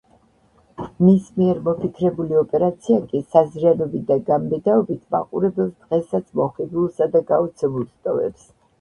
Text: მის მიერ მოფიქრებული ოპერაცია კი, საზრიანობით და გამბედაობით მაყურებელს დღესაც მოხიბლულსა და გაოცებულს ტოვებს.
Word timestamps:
მის 1.07 1.27
მიერ 1.35 1.59
მოფიქრებული 1.67 2.39
ოპერაცია 2.41 3.03
კი, 3.13 3.23
საზრიანობით 3.37 4.09
და 4.09 4.19
გამბედაობით 4.33 5.07
მაყურებელს 5.19 5.73
დღესაც 5.87 6.37
მოხიბლულსა 6.43 7.13
და 7.19 7.27
გაოცებულს 7.33 7.99
ტოვებს. 8.07 8.55